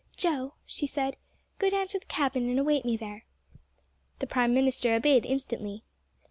[0.17, 1.15] "Joe," she said,
[1.59, 3.23] "go down to the cabin and await me there."
[4.17, 5.83] The prime minister obeyed instantly.